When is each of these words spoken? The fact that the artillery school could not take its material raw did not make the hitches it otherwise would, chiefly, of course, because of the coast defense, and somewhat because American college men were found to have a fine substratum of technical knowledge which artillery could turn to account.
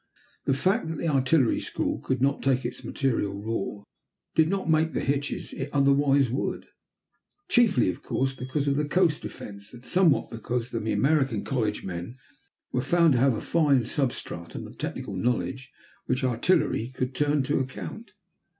The 0.45 0.55
fact 0.55 0.87
that 0.87 0.95
the 0.97 1.07
artillery 1.09 1.59
school 1.59 1.99
could 1.99 2.23
not 2.23 2.41
take 2.41 2.65
its 2.65 2.83
material 2.83 3.35
raw 3.39 3.83
did 4.33 4.49
not 4.49 4.67
make 4.67 4.93
the 4.93 4.99
hitches 5.01 5.53
it 5.53 5.69
otherwise 5.71 6.27
would, 6.31 6.65
chiefly, 7.49 7.87
of 7.91 8.01
course, 8.01 8.33
because 8.33 8.67
of 8.67 8.77
the 8.77 8.85
coast 8.87 9.21
defense, 9.21 9.75
and 9.75 9.85
somewhat 9.85 10.31
because 10.31 10.73
American 10.73 11.43
college 11.43 11.83
men 11.83 12.17
were 12.71 12.81
found 12.81 13.13
to 13.13 13.19
have 13.19 13.35
a 13.35 13.41
fine 13.41 13.83
substratum 13.83 14.65
of 14.65 14.79
technical 14.79 15.15
knowledge 15.15 15.71
which 16.07 16.23
artillery 16.23 16.89
could 16.95 17.13
turn 17.13 17.43
to 17.43 17.59
account. 17.59 18.13